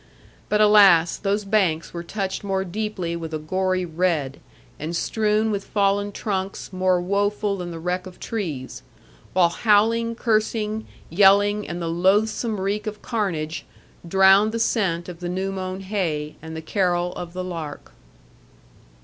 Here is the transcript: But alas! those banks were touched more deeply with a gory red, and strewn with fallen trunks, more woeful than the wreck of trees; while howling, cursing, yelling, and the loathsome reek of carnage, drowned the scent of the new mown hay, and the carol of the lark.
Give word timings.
But 0.49 0.59
alas! 0.61 1.15
those 1.17 1.45
banks 1.45 1.93
were 1.93 2.01
touched 2.01 2.43
more 2.43 2.65
deeply 2.65 3.15
with 3.15 3.35
a 3.35 3.37
gory 3.37 3.85
red, 3.85 4.39
and 4.79 4.95
strewn 4.95 5.51
with 5.51 5.63
fallen 5.63 6.11
trunks, 6.11 6.73
more 6.73 6.99
woeful 6.99 7.57
than 7.57 7.69
the 7.69 7.77
wreck 7.77 8.07
of 8.07 8.19
trees; 8.19 8.81
while 9.33 9.49
howling, 9.49 10.15
cursing, 10.15 10.87
yelling, 11.11 11.67
and 11.67 11.79
the 11.79 11.87
loathsome 11.87 12.59
reek 12.59 12.87
of 12.87 13.03
carnage, 13.03 13.63
drowned 14.07 14.53
the 14.53 14.57
scent 14.59 15.07
of 15.07 15.19
the 15.19 15.29
new 15.29 15.51
mown 15.51 15.81
hay, 15.81 16.35
and 16.41 16.55
the 16.55 16.63
carol 16.63 17.13
of 17.13 17.33
the 17.33 17.43
lark. 17.43 17.91